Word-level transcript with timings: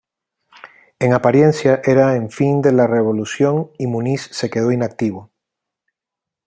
En 0.97 1.13
apariencia 1.13 1.79
era 1.83 2.15
en 2.15 2.31
fin 2.31 2.63
de 2.63 2.71
la 2.71 2.87
revolución 2.87 3.69
y 3.77 3.85
Muniz 3.85 4.29
se 4.31 4.49
quedó 4.49 4.71
inactivo. 4.71 5.29